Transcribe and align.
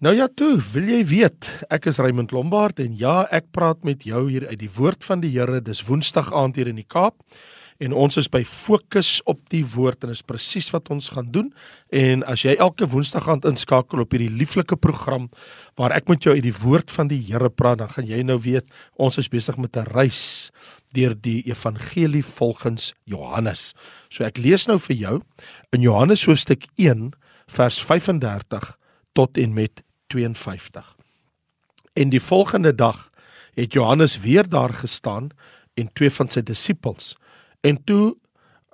Nou 0.00 0.14
ja 0.16 0.30
toe, 0.32 0.54
wil 0.72 0.86
jy 0.88 1.02
weet, 1.04 1.44
ek 1.68 1.90
is 1.90 1.98
Raymond 2.00 2.30
Lombard 2.32 2.78
en 2.80 2.94
ja, 2.96 3.26
ek 3.36 3.50
praat 3.52 3.82
met 3.84 4.06
jou 4.08 4.22
hier 4.30 4.46
uit 4.48 4.60
die 4.62 4.70
woord 4.72 5.04
van 5.04 5.20
die 5.20 5.28
Here. 5.34 5.58
Dis 5.60 5.82
Woensdag 5.84 6.30
aand 6.32 6.56
hier 6.56 6.70
in 6.70 6.78
die 6.80 6.86
Kaap 6.88 7.18
en 7.84 7.92
ons 7.92 8.16
is 8.16 8.30
by 8.32 8.40
fokus 8.48 9.18
op 9.28 9.42
die 9.52 9.60
woord 9.74 10.06
en 10.06 10.14
is 10.14 10.22
presies 10.24 10.70
wat 10.72 10.88
ons 10.88 11.10
gaan 11.12 11.28
doen. 11.34 11.50
En 11.92 12.24
as 12.24 12.46
jy 12.46 12.54
elke 12.56 12.88
Woensdag 12.88 13.28
aand 13.28 13.44
inskakel 13.50 14.00
op 14.00 14.16
hierdie 14.16 14.30
lieflike 14.32 14.78
program 14.80 15.26
waar 15.76 15.92
ek 15.92 16.08
met 16.08 16.24
jou 16.24 16.32
uit 16.32 16.46
die 16.48 16.56
woord 16.62 16.88
van 16.96 17.12
die 17.12 17.20
Here 17.28 17.52
praat, 17.52 17.82
dan 17.84 17.92
gaan 17.92 18.08
jy 18.08 18.22
nou 18.24 18.38
weet 18.40 18.72
ons 18.96 19.20
is 19.20 19.28
besig 19.28 19.60
met 19.60 19.76
'n 19.76 19.84
reis 19.92 20.48
deur 20.96 21.12
die 21.12 21.44
evangelie 21.44 22.24
volgens 22.24 22.94
Johannes. 23.04 23.74
So 24.08 24.24
ek 24.24 24.40
lees 24.40 24.64
nou 24.64 24.78
vir 24.78 24.96
jou 24.96 25.22
in 25.76 25.82
Johannes 25.82 26.24
hoofstuk 26.24 26.64
1 26.78 27.12
vers 27.52 27.84
35 27.84 28.78
tot 29.12 29.36
en 29.36 29.52
met 29.52 29.84
52. 30.10 30.96
En 31.92 32.10
die 32.12 32.22
volgende 32.22 32.74
dag 32.74 33.08
het 33.54 33.72
Johannes 33.72 34.18
weer 34.20 34.48
daar 34.48 34.74
gestaan 34.74 35.30
en 35.74 35.92
twee 35.92 36.10
van 36.10 36.28
sy 36.28 36.42
disippels. 36.46 37.14
En 37.66 37.80
toe 37.84 38.16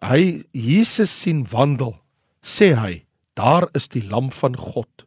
hy 0.05 0.45
Jesus 0.52 1.12
sien 1.23 1.45
wandel, 1.51 1.96
sê 2.41 2.74
hy: 2.77 3.05
"Daar 3.34 3.69
is 3.73 3.88
die 3.88 4.05
lam 4.05 4.33
van 4.33 4.57
God." 4.57 5.07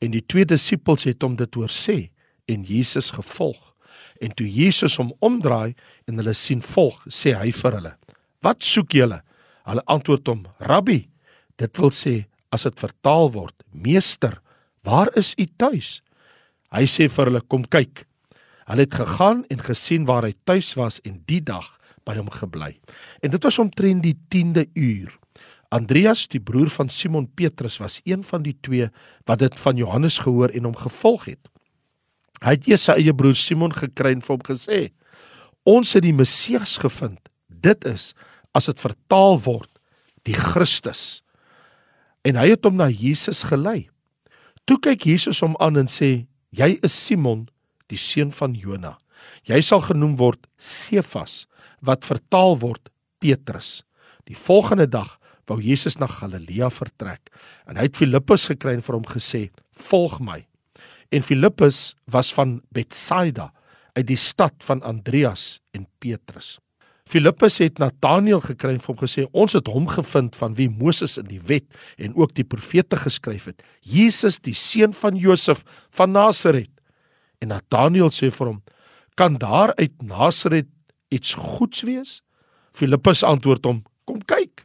En 0.00 0.10
die 0.10 0.24
twee 0.26 0.44
disippels 0.44 1.04
het 1.04 1.22
hom 1.22 1.36
dit 1.36 1.54
hoor 1.54 1.68
sê 1.68 2.10
en 2.48 2.62
Jesus 2.64 3.10
gevolg. 3.10 3.74
En 4.20 4.32
toe 4.34 4.46
Jesus 4.48 4.96
hom 4.96 5.12
omdraai 5.18 5.74
en 6.06 6.16
hulle 6.16 6.34
sien 6.34 6.62
volg, 6.62 7.02
sê 7.08 7.34
hy 7.36 7.52
vir 7.52 7.72
hulle: 7.72 7.96
"Wat 8.40 8.62
soek 8.62 8.92
julle?" 8.92 9.22
Hulle 9.64 9.84
antwoord 9.86 10.26
hom: 10.26 10.46
"Rabbi." 10.58 11.08
Dit 11.56 11.76
wil 11.78 11.90
sê 11.90 12.24
as 12.50 12.62
dit 12.62 12.80
vertaal 12.80 13.32
word: 13.32 13.54
"Meester." 13.72 14.40
Waar 14.86 15.10
is 15.18 15.34
u 15.36 15.46
tuis? 15.56 16.00
Hy 16.72 16.86
sê 16.88 17.08
vir 17.10 17.28
hulle 17.30 17.42
kom 17.50 17.66
kyk. 17.68 18.06
Hulle 18.70 18.86
het 18.86 18.94
gegaan 18.94 19.42
en 19.50 19.62
gesien 19.66 20.06
waar 20.08 20.24
hy 20.24 20.34
tuis 20.46 20.72
was 20.78 21.00
en 21.04 21.18
die 21.28 21.42
dag 21.42 21.66
by 22.06 22.14
hom 22.16 22.30
gebly. 22.32 22.76
En 23.20 23.32
dit 23.34 23.44
was 23.44 23.58
omtrent 23.58 24.04
die 24.04 24.16
10de 24.32 24.64
uur. 24.78 25.16
Andreas, 25.70 26.24
die 26.30 26.40
broer 26.42 26.70
van 26.74 26.88
Simon 26.90 27.28
Petrus, 27.28 27.78
was 27.78 28.00
een 28.04 28.24
van 28.26 28.42
die 28.42 28.56
twee 28.62 28.88
wat 29.28 29.42
dit 29.42 29.60
van 29.60 29.78
Johannes 29.78 30.18
gehoor 30.18 30.50
en 30.50 30.66
hom 30.66 30.78
gevolg 30.78 31.28
het. 31.30 31.50
Hy 32.40 32.56
het 32.56 32.66
eers 32.70 32.86
sy 32.88 32.96
eie 32.98 33.14
broer 33.14 33.36
Simon 33.38 33.74
gekry 33.76 34.14
en 34.16 34.24
vir 34.24 34.34
hom 34.34 34.46
gesê: 34.46 34.80
"Ons 35.68 35.92
het 35.94 36.02
die 36.02 36.16
Messias 36.16 36.78
gevind. 36.80 37.20
Dit 37.46 37.84
is 37.84 38.14
as 38.54 38.66
dit 38.66 38.80
vertaal 38.80 39.38
word, 39.44 39.70
die 40.24 40.34
Christus." 40.34 41.22
En 42.24 42.36
hy 42.36 42.50
het 42.50 42.64
hom 42.64 42.76
na 42.76 42.88
Jesus 42.88 43.42
gelei. 43.42 43.89
Toe 44.64 44.78
kyk 44.82 45.06
Jesus 45.06 45.40
hom 45.44 45.56
aan 45.60 45.76
en 45.76 45.88
sê: 45.88 46.26
"Jy 46.50 46.78
is 46.82 46.94
Simon, 47.06 47.48
die 47.88 47.98
seun 47.98 48.32
van 48.32 48.54
Jona. 48.54 48.98
Jy 49.44 49.60
sal 49.60 49.80
genoem 49.80 50.16
word 50.16 50.46
Sefas, 50.58 51.46
wat 51.80 52.04
vertaal 52.04 52.58
word 52.58 52.90
Petrus." 53.18 53.82
Die 54.26 54.36
volgende 54.36 54.86
dag 54.86 55.18
wou 55.46 55.60
Jesus 55.60 55.98
na 55.98 56.06
Galilea 56.06 56.70
vertrek 56.70 57.30
en 57.66 57.76
hy 57.76 57.88
het 57.88 57.96
Filippus 57.96 58.46
gekry 58.46 58.74
en 58.74 58.82
vir 58.82 58.94
hom 58.94 59.06
gesê: 59.06 59.50
"Volg 59.72 60.20
my." 60.20 60.46
En 61.10 61.22
Filippus 61.22 61.96
was 62.06 62.32
van 62.32 62.60
Betsaida, 62.70 63.52
uit 63.92 64.06
die 64.06 64.16
stad 64.16 64.54
van 64.62 64.82
Andreas 64.82 65.60
en 65.74 65.86
Petrus. 65.98 66.58
Filippus 67.10 67.56
het 67.58 67.80
Nataneel 67.82 68.38
gekry 68.44 68.76
en 68.76 68.82
hom 68.84 68.98
gesê 69.00 69.24
ons 69.34 69.54
het 69.56 69.66
hom 69.66 69.88
gevind 69.90 70.36
van 70.38 70.52
wie 70.54 70.68
Moses 70.70 71.16
in 71.18 71.26
die 71.26 71.40
wet 71.48 71.66
en 71.98 72.14
ook 72.14 72.36
die 72.36 72.46
profete 72.46 73.00
geskryf 73.00 73.48
het. 73.50 73.64
Jesus 73.82 74.38
die 74.38 74.54
seun 74.54 74.92
van 74.94 75.16
Josef 75.18 75.64
van 75.96 76.12
Nasaret. 76.14 76.70
En 77.42 77.50
Nataneel 77.50 78.12
sê 78.14 78.30
vir 78.30 78.52
hom 78.52 78.60
kan 79.18 79.34
daar 79.42 79.72
uit 79.80 79.96
Nasaret 80.06 80.68
iets 81.10 81.34
goeds 81.34 81.82
wees? 81.82 82.20
Filippus 82.78 83.24
antwoord 83.26 83.66
hom 83.66 83.80
kom 84.06 84.20
kyk. 84.22 84.62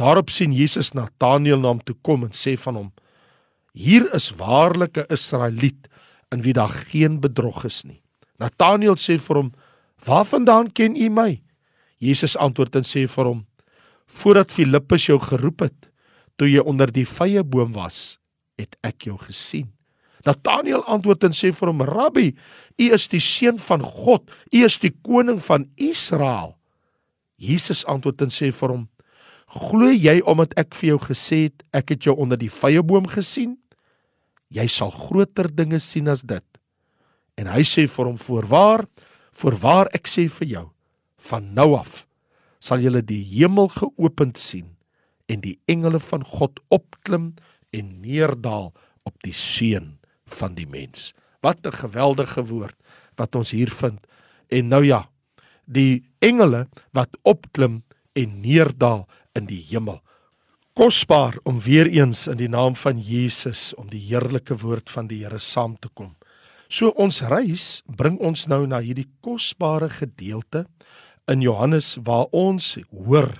Daarop 0.00 0.32
sien 0.32 0.54
Jesus 0.56 0.94
Nataneel 0.96 1.60
na 1.60 1.74
hom 1.74 1.82
toe 1.84 1.96
kom 2.00 2.24
en 2.24 2.32
sê 2.32 2.56
van 2.56 2.80
hom 2.80 2.88
hier 3.76 4.08
is 4.16 4.30
waarlik 4.40 4.96
'n 4.96 5.12
Israeliet 5.12 5.88
in 6.32 6.40
wie 6.40 6.56
daar 6.56 6.72
geen 6.88 7.20
bedrog 7.20 7.64
is 7.64 7.84
nie. 7.84 8.00
Nataneel 8.38 8.96
sê 8.96 9.20
vir 9.20 9.36
hom 9.36 9.52
waarvandaan 10.06 10.72
ken 10.72 10.96
u 10.96 11.10
my 11.10 11.42
Jesus 11.98 12.36
antwoord 12.38 12.78
en 12.80 12.86
sê 12.86 13.06
vir 13.10 13.30
hom: 13.30 13.46
Voordat 14.06 14.52
Filippus 14.54 15.08
jou 15.08 15.18
geroep 15.20 15.66
het, 15.66 15.90
toe 16.38 16.48
jy 16.48 16.62
onder 16.62 16.90
die 16.94 17.06
vrye 17.06 17.42
boom 17.42 17.74
was, 17.74 18.18
het 18.58 18.78
ek 18.86 19.08
jou 19.10 19.18
gesien. 19.20 19.68
Nataneel 20.26 20.82
antwoord 20.90 21.28
en 21.28 21.34
sê 21.36 21.50
vir 21.54 21.70
hom: 21.70 21.82
Rabbi, 21.86 22.28
u 22.78 22.86
is 22.94 23.08
die 23.10 23.22
seun 23.22 23.58
van 23.62 23.82
God, 23.82 24.30
u 24.52 24.64
is 24.66 24.78
die 24.82 24.94
koning 25.02 25.40
van 25.42 25.68
Israel. 25.76 26.54
Jesus 27.38 27.84
antwoord 27.86 28.26
en 28.26 28.34
sê 28.34 28.50
vir 28.54 28.74
hom: 28.74 28.86
Glo 29.48 29.88
jy 29.94 30.18
omdat 30.28 30.52
ek 30.60 30.74
vir 30.76 30.94
jou 30.94 31.00
gesê 31.08 31.46
het 31.48 31.62
ek 31.72 31.94
het 31.94 32.08
jou 32.08 32.16
onder 32.20 32.38
die 32.38 32.52
vrye 32.52 32.82
boom 32.84 33.06
gesien? 33.08 33.56
Jy 34.52 34.66
sal 34.72 34.92
groter 34.92 35.48
dinge 35.52 35.80
sien 35.80 36.08
as 36.08 36.22
dit. 36.24 36.44
En 37.38 37.48
hy 37.48 37.62
sê 37.64 37.86
vir 37.88 38.10
hom: 38.10 38.18
Voorwaar, 38.18 38.84
voorwaar 39.38 39.90
ek 39.96 40.10
sê 40.10 40.26
vir 40.40 40.52
jou, 40.52 40.66
van 41.18 41.54
nou 41.54 41.74
af 41.78 42.04
sal 42.62 42.82
julle 42.82 43.02
die 43.06 43.22
hemel 43.22 43.70
geopend 43.74 44.38
sien 44.38 44.74
en 45.30 45.42
die 45.44 45.58
engele 45.70 46.00
van 46.02 46.24
God 46.26 46.58
opklim 46.74 47.34
en 47.74 48.00
neerdal 48.02 48.72
op 49.06 49.14
die 49.24 49.34
seun 49.36 49.98
van 50.38 50.56
die 50.56 50.66
mens. 50.66 51.12
Wat 51.40 51.66
'n 51.66 51.72
geweldige 51.72 52.44
woord 52.44 52.76
wat 53.16 53.34
ons 53.34 53.50
hier 53.50 53.70
vind. 53.70 54.00
En 54.48 54.68
nou 54.68 54.84
ja, 54.84 55.08
die 55.64 56.04
engele 56.18 56.66
wat 56.92 57.16
opklim 57.22 57.82
en 58.12 58.40
neerdal 58.40 59.06
in 59.34 59.46
die 59.46 59.64
hemel. 59.70 60.00
Kosbaar 60.72 61.38
om 61.42 61.60
weer 61.60 61.86
eens 61.86 62.26
in 62.26 62.36
die 62.36 62.48
naam 62.48 62.76
van 62.76 63.00
Jesus 63.00 63.74
om 63.74 63.88
die 63.90 64.00
heerlike 64.00 64.56
woord 64.56 64.90
van 64.90 65.06
die 65.06 65.24
Here 65.24 65.38
saam 65.38 65.76
te 65.78 65.88
kom. 65.88 66.16
So 66.68 66.92
ons 67.00 67.20
reis 67.20 67.82
bring 67.86 68.18
ons 68.20 68.46
nou 68.46 68.66
na 68.66 68.78
hierdie 68.84 69.08
kosbare 69.20 69.88
gedeelte 69.88 70.66
in 71.28 71.42
Johannes 71.44 71.96
waar 72.04 72.28
ons 72.32 72.76
hoor 72.90 73.30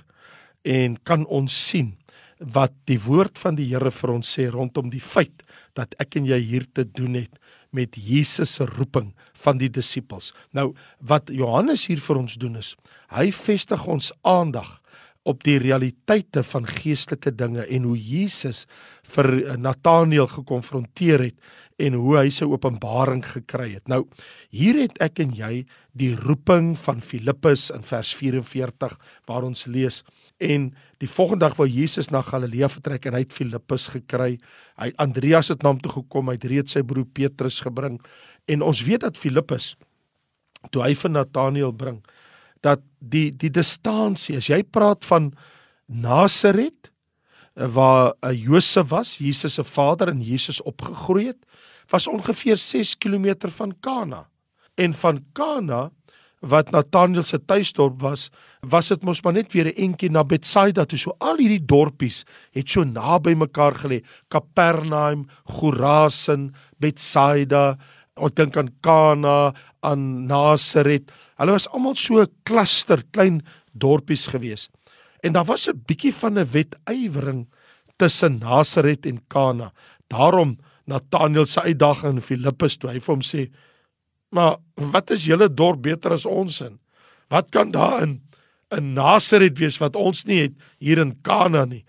en 0.67 0.97
kan 1.03 1.25
ons 1.25 1.53
sien 1.69 1.95
wat 2.39 2.73
die 2.87 2.99
woord 3.03 3.39
van 3.39 3.57
die 3.57 3.67
Here 3.71 3.91
vir 3.91 4.13
ons 4.13 4.29
sê 4.37 4.47
rondom 4.51 4.91
die 4.93 5.03
feit 5.03 5.43
dat 5.75 5.95
ek 5.99 6.19
en 6.19 6.27
jy 6.29 6.39
hier 6.39 6.67
te 6.71 6.85
doen 6.87 7.17
het 7.19 7.39
met 7.75 7.97
Jesus 7.99 8.55
se 8.57 8.65
roeping 8.65 9.11
van 9.43 9.59
die 9.59 9.69
disippels. 9.69 10.31
Nou 10.55 10.71
wat 10.99 11.29
Johannes 11.29 11.85
hier 11.89 12.01
vir 12.01 12.21
ons 12.23 12.37
doen 12.39 12.57
is, 12.59 12.73
hy 13.13 13.29
vestig 13.35 13.85
ons 13.85 14.11
aandag 14.27 14.79
op 15.29 15.43
die 15.45 15.59
realiteite 15.61 16.43
van 16.43 16.65
geestelike 16.65 17.31
dinge 17.37 17.65
en 17.69 17.85
hoe 17.85 17.97
Jesus 17.97 18.65
vir 19.13 19.57
Nataneel 19.61 20.27
gekonfronteer 20.29 21.29
het 21.29 21.37
en 21.79 21.95
hoe 21.95 22.17
hy 22.17 22.27
sy 22.33 22.47
openbaring 22.49 23.21
gekry 23.23 23.69
het. 23.77 23.85
Nou, 23.87 24.03
hier 24.51 24.81
het 24.81 24.97
ek 25.03 25.21
en 25.23 25.31
jy 25.37 25.63
die 25.97 26.11
roeping 26.17 26.73
van 26.79 26.99
Filippus 27.03 27.69
in 27.75 27.85
vers 27.87 28.11
44 28.19 28.97
waar 29.29 29.47
ons 29.47 29.65
lees 29.69 30.01
en 30.43 30.69
die 30.99 31.09
volgende 31.09 31.45
dag 31.47 31.57
wou 31.59 31.67
Jesus 31.69 32.11
na 32.11 32.21
Galilea 32.25 32.69
vertrek 32.71 33.07
en 33.07 33.15
hy 33.15 33.23
het 33.23 33.35
Filippus 33.35 33.89
gekry. 33.95 34.37
Hy 34.79 34.91
Andreas 34.99 35.51
het 35.53 35.63
na 35.63 35.73
hom 35.73 35.83
toe 35.83 35.93
gekom, 36.01 36.31
hy 36.31 36.39
het 36.39 36.49
reeds 36.51 36.75
sy 36.75 36.83
broer 36.83 37.07
Petrus 37.07 37.61
gebring 37.63 37.99
en 38.49 38.65
ons 38.65 38.83
weet 38.83 39.05
dat 39.07 39.19
Filippus 39.19 39.75
toe 40.73 40.83
hy 40.83 40.95
vir 40.99 41.15
Nataneel 41.15 41.71
bring 41.75 42.01
dat 42.65 42.81
die 42.99 43.29
die 43.31 43.51
distansie 43.51 44.37
as 44.37 44.49
jy 44.49 44.63
praat 44.63 45.05
van 45.05 45.31
Nasaret 45.87 46.91
waar 47.53 48.13
uh, 48.23 48.31
Josef 48.31 48.89
was, 48.89 49.17
Jesus 49.17 49.53
se 49.53 49.63
vader 49.63 50.07
en 50.07 50.21
Jesus 50.21 50.61
opgegroei 50.61 51.27
het, 51.27 51.39
was 51.89 52.07
ongeveer 52.07 52.57
6 52.57 52.97
km 52.97 53.49
van 53.49 53.73
Kana. 53.79 54.27
En 54.75 54.93
van 54.93 55.23
Kana 55.33 55.89
wat 56.39 56.71
Nathanael 56.71 57.23
se 57.23 57.39
tuisdorp 57.45 57.99
was, 58.01 58.29
was 58.61 58.87
dit 58.87 59.03
mos 59.03 59.21
maar 59.23 59.33
net 59.33 59.51
weer 59.51 59.67
'n 59.67 59.75
entjie 59.75 60.09
na 60.09 60.23
Betsaida 60.23 60.85
toe. 60.85 60.97
So 60.97 61.15
al 61.19 61.37
hierdie 61.37 61.65
dorpies 61.65 62.23
het 62.51 62.69
so 62.69 62.83
naby 62.83 63.35
mekaar 63.35 63.73
gelê. 63.75 64.03
Kapernaum, 64.29 65.27
Gorasin, 65.43 66.55
Betsaida, 66.79 67.77
ek 68.15 68.35
dink 68.35 68.57
aan 68.57 68.69
Kana, 68.81 69.53
aan 69.81 70.25
Nasaret. 70.27 71.11
Hulle 71.39 71.55
was 71.55 71.67
almal 71.71 71.95
so 71.95 72.19
'n 72.21 72.27
kluster 72.43 73.03
klein 73.11 73.41
dorpies 73.73 74.27
gewees. 74.27 74.69
En 75.23 75.33
daar 75.33 75.45
was 75.45 75.67
'n 75.69 75.83
bietjie 75.87 76.13
van 76.13 76.37
'n 76.37 76.51
wetywering 76.51 77.47
tussen 77.97 78.39
Nasaret 78.39 79.05
en 79.05 79.19
Kana. 79.27 79.71
Daarom 80.07 80.57
Nathanael 80.85 81.45
se 81.45 81.61
uitdaging 81.61 82.05
aan 82.05 82.21
Filippus 82.21 82.77
toe 82.77 82.89
hy 82.89 82.99
vir 82.99 83.13
hom 83.13 83.21
sê: 83.21 83.49
"Maar 84.31 84.57
wat 84.75 85.11
is 85.11 85.25
julle 85.25 85.49
dorp 85.53 85.81
beter 85.81 86.11
as 86.11 86.25
ons 86.25 86.61
in? 86.61 86.79
Wat 87.29 87.51
kan 87.51 87.71
daar 87.71 88.01
in 88.01 88.21
in 88.71 88.93
Nasaret 88.93 89.57
wees 89.57 89.79
wat 89.79 89.95
ons 89.95 90.25
nie 90.25 90.41
het 90.41 90.53
hier 90.79 90.97
in 90.97 91.21
Kana 91.21 91.65
nie?" 91.65 91.85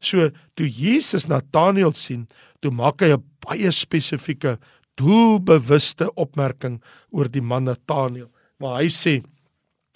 So 0.00 0.30
toe 0.54 0.68
Jesus 0.68 1.26
Nathanael 1.26 1.92
sien, 1.92 2.26
toe 2.60 2.70
maak 2.70 3.00
hy 3.00 3.12
'n 3.12 3.24
baie 3.40 3.70
spesifieke 3.70 4.58
doelbewuste 4.96 6.14
opmerking 6.14 6.82
oor 7.10 7.28
die 7.28 7.42
man 7.42 7.64
Nathanael. 7.64 8.30
Maar 8.62 8.78
hy 8.84 8.90
sê 8.94 9.18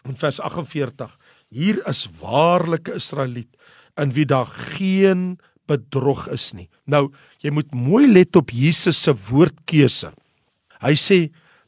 in 0.06 0.18
vers 0.18 0.40
48: 0.42 1.12
Hier 1.54 1.78
is 1.86 2.04
waarlike 2.18 2.96
Israeliet 2.98 3.52
in 3.96 4.12
wie 4.16 4.26
daar 4.26 4.50
geen 4.76 5.36
bedrog 5.70 6.26
is 6.34 6.52
nie. 6.54 6.68
Nou, 6.84 7.08
jy 7.42 7.50
moet 7.54 7.70
mooi 7.74 8.06
let 8.10 8.36
op 8.38 8.50
Jesus 8.54 8.98
se 9.02 9.14
woordkeuse. 9.14 10.12
Hy 10.82 10.94
sê 10.98 11.18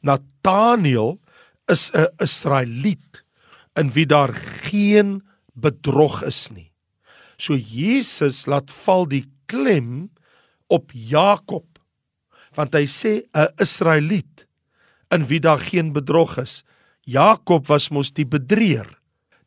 Nathanael 0.02 1.18
is 1.70 1.90
'n 1.94 2.06
Israeliet 2.22 3.22
in 3.76 3.90
wie 3.94 4.06
daar 4.06 4.34
geen 4.66 5.22
bedrog 5.54 6.22
is 6.22 6.50
nie. 6.50 6.70
So 7.38 7.54
Jesus 7.54 8.46
laat 8.46 8.70
val 8.70 9.06
die 9.06 9.24
klem 9.46 10.10
op 10.68 10.90
Jakob 10.92 11.64
want 12.54 12.74
hy 12.74 12.86
sê 12.86 13.22
'n 13.34 13.48
Israeliet 13.62 14.46
in 15.10 15.26
wie 15.26 15.40
daar 15.40 15.58
geen 15.58 15.92
bedrog 15.92 16.38
is. 16.38 16.64
Jakob 17.08 17.64
was 17.70 17.88
mos 17.88 18.10
die 18.12 18.26
bedrieër, 18.28 18.90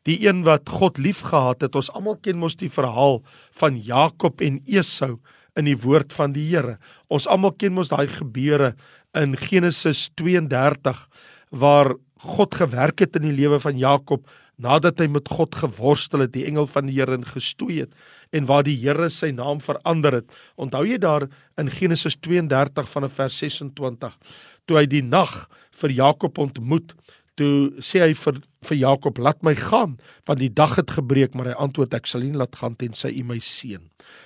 die 0.02 0.16
een 0.24 0.40
wat 0.42 0.66
God 0.66 0.98
liefgehad 0.98 1.62
het. 1.62 1.76
Ons 1.78 1.92
almal 1.94 2.16
ken 2.18 2.40
mos 2.42 2.58
die 2.58 2.70
verhaal 2.72 3.20
van 3.54 3.78
Jakob 3.78 4.42
en 4.42 4.58
Esau 4.66 5.20
in 5.54 5.68
die 5.68 5.78
woord 5.78 6.10
van 6.16 6.34
die 6.34 6.48
Here. 6.48 6.80
Ons 7.06 7.28
almal 7.30 7.54
ken 7.54 7.76
mos 7.76 7.92
daai 7.92 8.08
gebeure 8.10 8.72
in 9.14 9.36
Genesis 9.38 10.08
32 10.18 11.06
waar 11.54 11.94
God 12.22 12.54
gewerk 12.58 13.04
het 13.04 13.18
in 13.20 13.28
die 13.28 13.36
lewe 13.36 13.60
van 13.62 13.78
Jakob 13.78 14.26
nadat 14.62 14.98
hy 15.00 15.08
met 15.10 15.30
God 15.30 15.56
geworstel 15.58 16.26
het, 16.26 16.34
die 16.34 16.44
engel 16.46 16.66
van 16.70 16.90
die 16.90 16.98
Here 16.98 17.20
gestoei 17.30 17.84
het 17.84 17.94
en 18.34 18.48
waar 18.50 18.66
die 18.66 18.78
Here 18.80 19.06
sy 19.10 19.30
naam 19.30 19.62
verander 19.62 20.18
het. 20.18 20.34
Onthou 20.58 20.82
jy 20.88 20.98
daar 20.98 21.28
in 21.60 21.70
Genesis 21.70 22.18
32 22.18 22.90
vanaf 22.90 23.20
vers 23.22 23.38
26 23.38 24.18
toe 24.66 24.78
hy 24.78 24.86
die 24.86 25.02
nag 25.02 25.46
vir 25.80 25.94
Jakob 25.94 26.38
ontmoet, 26.38 26.94
toe 27.42 27.82
sê 27.82 28.04
hy 28.04 28.14
vir 28.14 28.40
vir 28.62 28.78
Jakob, 28.78 29.18
"Laat 29.18 29.42
my 29.42 29.54
gaan, 29.58 29.98
want 30.26 30.38
die 30.38 30.52
dag 30.52 30.76
het 30.78 30.90
gebreek," 30.90 31.34
maar 31.34 31.50
hy 31.50 31.56
antwoord, 31.58 31.94
"Ek 31.94 32.06
sal 32.06 32.22
nie 32.22 32.32
laat 32.38 32.54
gaan 32.56 32.76
tensy 32.76 33.08
u 33.08 33.24
my 33.24 33.38
seën." 33.38 33.82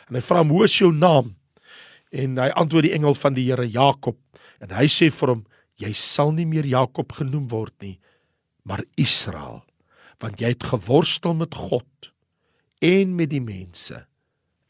En 0.08 0.14
hy 0.14 0.20
vra 0.20 0.38
hom, 0.38 0.50
"Hoe 0.50 0.64
is 0.64 0.78
jou 0.78 0.92
naam?" 0.92 1.36
En 2.12 2.36
hy 2.36 2.48
antwoord 2.48 2.84
die 2.84 2.92
engel 2.92 3.14
van 3.14 3.34
die 3.34 3.48
Here, 3.48 3.66
"Jakob." 3.68 4.16
En 4.60 4.68
hy 4.68 4.84
sê 4.84 5.10
vir 5.10 5.28
hom, 5.28 5.46
"Jy 5.78 5.92
sal 5.92 6.32
nie 6.32 6.46
meer 6.46 6.66
Jakob 6.66 7.12
genoem 7.12 7.48
word 7.48 7.72
nie, 7.80 7.98
maar 8.64 8.84
Israel." 8.96 9.66
want 10.22 10.40
jy 10.40 10.52
het 10.54 10.64
geworstel 10.64 11.36
met 11.36 11.56
God 11.56 12.12
en 12.84 13.16
met 13.18 13.30
die 13.32 13.42
mense 13.42 14.04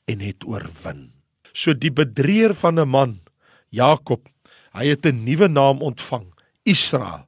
en 0.06 0.22
het 0.22 0.46
oorwin. 0.46 1.10
So 1.52 1.74
die 1.74 1.90
bedrieër 1.90 2.54
van 2.54 2.78
'n 2.78 2.88
man, 2.88 3.20
Jakob, 3.70 4.28
hy 4.72 4.86
het 4.86 5.06
'n 5.06 5.24
nuwe 5.24 5.48
naam 5.48 5.82
ontvang, 5.82 6.32
Israel. 6.64 7.26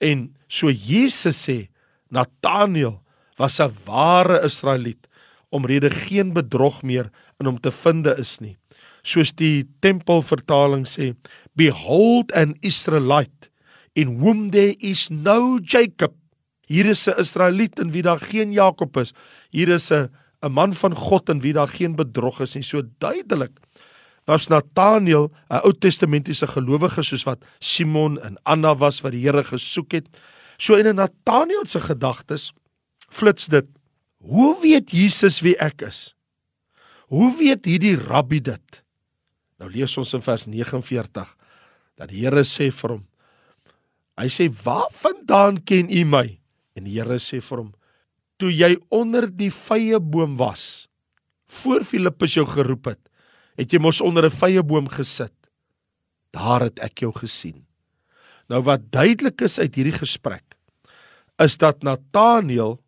En 0.00 0.35
so 0.48 0.70
Jesus 0.70 1.46
sê, 1.46 1.68
Nathanael 2.10 3.02
was 3.38 3.60
'n 3.60 3.72
ware 3.84 4.44
Israeliet 4.44 5.06
omrede 5.50 5.90
geen 5.90 6.32
bedrog 6.32 6.82
meer 6.82 7.10
in 7.40 7.46
hom 7.46 7.60
te 7.60 7.70
vinde 7.70 8.14
is 8.18 8.40
nie. 8.40 8.56
Soos 9.02 9.32
die 9.32 9.64
tempelvertaling 9.80 10.86
sê, 10.86 11.14
behold 11.54 12.32
an 12.32 12.56
Israelite 12.60 13.50
in 13.94 14.18
whom 14.20 14.50
there 14.50 14.74
is 14.78 15.08
no 15.10 15.58
Jacob 15.58 16.12
Hier 16.66 16.86
is 16.86 17.06
'n 17.06 17.18
Israeliet 17.18 17.78
in 17.78 17.92
wie 17.92 18.02
daar 18.02 18.18
geen 18.18 18.52
Jakob 18.52 18.96
is. 18.96 19.14
Hier 19.50 19.68
is 19.68 19.90
'n 19.90 20.10
'n 20.42 20.52
man 20.52 20.74
van 20.74 20.94
God 20.94 21.28
in 21.28 21.40
wie 21.40 21.52
daar 21.52 21.68
geen 21.68 21.94
bedrog 21.94 22.40
is 22.40 22.54
nie. 22.54 22.62
So 22.62 22.82
duidelik 22.98 23.52
was 24.24 24.48
Nathanael 24.48 25.30
'n 25.50 25.60
Ou 25.64 25.72
Testamentiese 25.72 26.46
gelowige 26.46 27.02
soos 27.02 27.24
wat 27.24 27.44
Simon 27.58 28.20
en 28.20 28.36
Anna 28.42 28.74
was 28.74 29.00
wat 29.00 29.12
die 29.12 29.22
Here 29.22 29.44
gesoek 29.44 29.92
het. 29.92 30.06
So 30.58 30.74
in 30.74 30.86
'n 30.86 30.96
Nathanael 30.96 31.66
se 31.66 31.80
gedagtes 31.80 32.52
flits 33.08 33.46
dit. 33.46 33.66
Hoe 34.18 34.60
weet 34.60 34.90
Jesus 34.90 35.40
wie 35.40 35.56
ek 35.56 35.82
is? 35.82 36.14
Hoe 37.06 37.36
weet 37.38 37.64
hierdie 37.64 37.96
rabbi 37.96 38.40
dit? 38.40 38.82
Nou 39.60 39.70
lees 39.70 39.96
ons 39.96 40.12
in 40.16 40.24
vers 40.24 40.46
49 40.46 41.36
dat 41.96 42.10
die 42.12 42.24
Here 42.24 42.44
sê 42.44 42.70
vir 42.70 42.96
hom. 42.96 43.04
Hy 44.16 44.28
sê: 44.28 44.48
"Waarvandaan 44.48 45.62
ken 45.64 45.90
u 45.90 46.04
my?" 46.04 46.40
En 46.76 46.84
die 46.84 46.98
Here 46.98 47.18
sê 47.18 47.40
vir 47.40 47.58
hom: 47.58 47.74
"Toe 48.38 48.50
jy 48.52 48.76
onder 48.90 49.28
die 49.28 49.50
vrye 49.50 50.00
boom 50.00 50.36
was, 50.36 50.88
voor 51.46 51.84
Filippus 51.84 52.34
jou 52.34 52.46
geroep 52.46 52.86
het, 52.86 53.08
het 53.56 53.72
jy 53.72 53.78
mos 53.78 54.00
onder 54.00 54.24
'n 54.24 54.30
vrye 54.30 54.62
boom 54.62 54.88
gesit. 54.88 55.32
Daar 56.32 56.60
het 56.60 56.78
ek 56.80 56.98
jou 57.00 57.12
gesien." 57.12 57.66
Nou 58.48 58.62
wat 58.62 58.90
duidelik 58.90 59.40
is 59.40 59.58
uit 59.58 59.74
hierdie 59.74 59.98
gesprek, 59.98 60.45
is 61.42 61.56
dat 61.60 61.82
Nathanael 61.82 62.80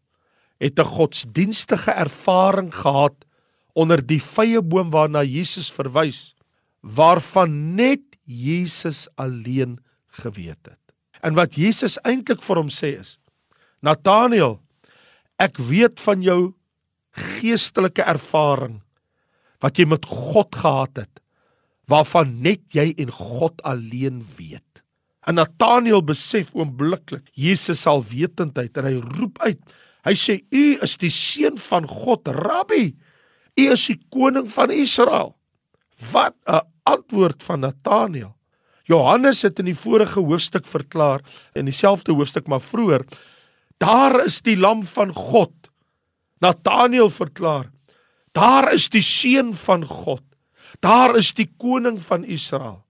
het 0.58 0.78
'n 0.78 0.84
godsdienstige 0.84 1.90
ervaring 1.90 2.74
gehad 2.74 3.24
onder 3.72 4.06
die 4.06 4.22
vrye 4.22 4.62
boom 4.62 4.90
waarna 4.90 5.22
Jesus 5.22 5.72
verwys, 5.72 6.34
waarvan 6.80 7.74
net 7.74 8.00
Jesus 8.24 9.08
alleen 9.14 9.78
geweet 10.06 10.62
het. 10.62 10.82
En 11.20 11.34
wat 11.34 11.54
Jesus 11.54 11.98
eintlik 12.02 12.42
vir 12.42 12.56
hom 12.56 12.68
sê 12.68 12.98
is: 12.98 13.18
Nathanael, 13.80 14.60
ek 15.38 15.58
weet 15.58 16.00
van 16.00 16.22
jou 16.22 16.54
geestelike 17.10 18.02
ervaring 18.02 18.82
wat 19.62 19.78
jy 19.78 19.86
met 19.90 20.04
God 20.06 20.54
gehad 20.54 20.96
het 20.96 21.20
waarvan 21.88 22.34
net 22.44 22.60
jy 22.76 22.92
en 23.00 23.10
God 23.10 23.62
alleen 23.66 24.20
weet. 24.36 24.67
En 25.28 25.36
Nathanael 25.36 26.00
besef 26.04 26.54
oombliklik 26.56 27.26
Jesus 27.36 27.82
sal 27.84 28.00
wetendheid 28.08 28.78
en 28.80 28.88
hy 28.88 28.96
roep 29.18 29.36
uit. 29.44 29.60
Hy 30.08 30.14
sê 30.16 30.38
u 30.48 30.64
is 30.84 30.96
die 31.00 31.12
seun 31.12 31.58
van 31.60 31.84
God, 31.88 32.30
Rabbi. 32.32 32.94
U 33.58 33.64
is 33.74 33.84
die 33.90 33.98
koning 34.14 34.48
van 34.48 34.72
Israel. 34.72 35.34
Wat 36.12 36.34
'n 36.46 36.64
antwoord 36.88 37.42
van 37.42 37.60
Nathanael. 37.60 38.36
Johannes 38.88 39.42
het 39.42 39.58
in 39.58 39.68
die 39.68 39.76
vorige 39.76 40.20
hoofstuk 40.20 40.66
verklaar 40.66 41.20
in 41.54 41.68
dieselfde 41.68 42.12
hoofstuk 42.12 42.48
maar 42.48 42.60
vroeër 42.60 43.04
Daar 43.78 44.24
is 44.24 44.40
die 44.42 44.56
lam 44.56 44.82
van 44.82 45.12
God. 45.14 45.52
Nathanael 46.40 47.10
verklaar: 47.10 47.70
Daar 48.32 48.72
is 48.72 48.88
die 48.88 49.02
seun 49.02 49.54
van 49.54 49.84
God. 49.84 50.22
Daar 50.80 51.16
is 51.16 51.32
die 51.34 51.50
koning 51.58 52.00
van 52.02 52.24
Israel. 52.24 52.84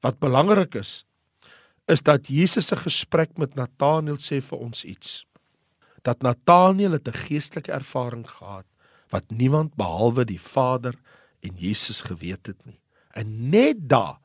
Wat 0.00 0.18
belangrik 0.18 0.74
is, 0.74 1.04
is 1.90 2.02
dat 2.06 2.28
Jesus 2.30 2.70
se 2.70 2.76
gesprek 2.76 3.36
met 3.38 3.54
Nathanael 3.58 4.18
sê 4.22 4.40
vir 4.44 4.58
ons 4.58 4.84
iets. 4.84 5.24
Dat 6.06 6.22
Nathanael 6.22 6.98
'n 6.98 7.12
geestelike 7.26 7.72
ervaring 7.72 8.26
gehad 8.28 8.66
wat 9.10 9.30
niemand 9.30 9.74
behalwe 9.74 10.24
die 10.24 10.40
Vader 10.40 10.94
en 11.42 11.54
Jesus 11.58 12.02
geweet 12.02 12.46
het 12.46 12.66
nie. 12.66 12.80
En 13.14 13.50
net 13.50 13.88
daar 13.88 14.18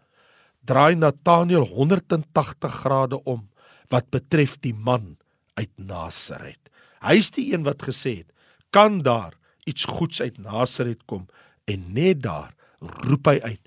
draai 0.66 0.96
Nathanael 0.96 1.66
180 1.66 2.74
grade 2.74 3.24
om 3.24 3.50
wat 3.90 4.10
betref 4.10 4.58
die 4.62 4.74
man 4.74 5.18
uit 5.54 5.72
Nasaret. 5.78 6.60
Hy's 7.02 7.32
die 7.32 7.54
een 7.54 7.64
wat 7.64 7.84
gesê 7.86 8.18
het, 8.22 8.32
kan 8.70 9.02
daar 9.02 9.38
iets 9.66 9.84
goeds 9.84 10.22
uit 10.22 10.38
Nasaret 10.38 11.06
kom 11.06 11.28
en 11.66 11.94
net 11.94 12.22
daar 12.22 12.54
roep 12.80 13.28
hy 13.28 13.40
uit: 13.42 13.62